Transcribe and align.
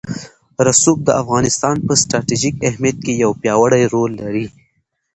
رسوب 0.67 0.97
د 1.05 1.09
افغانستان 1.21 1.75
په 1.87 1.93
ستراتیژیک 2.01 2.55
اهمیت 2.69 2.97
کې 3.05 3.13
یو 3.23 3.31
پیاوړی 3.41 3.83
رول 3.93 4.11
لري. 4.21 4.45